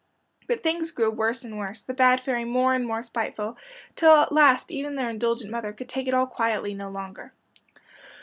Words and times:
But 0.47 0.63
things 0.63 0.89
grew 0.89 1.11
worse 1.11 1.43
and 1.43 1.59
worse, 1.59 1.83
the 1.83 1.93
bad 1.93 2.21
fairy 2.21 2.43
more 2.43 2.73
and 2.73 2.83
more 2.87 3.03
spiteful, 3.03 3.55
till 3.95 4.15
at 4.15 4.31
last 4.31 4.71
even 4.71 4.95
their 4.95 5.11
indulgent 5.11 5.51
mother 5.51 5.73
could 5.73 5.89
take 5.89 6.07
it 6.07 6.13
all 6.15 6.25
quietly 6.25 6.73
no 6.73 6.89
longer. 6.89 7.33